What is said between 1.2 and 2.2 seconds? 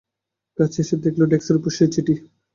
ডেস্কের উপর সেই চিঠি।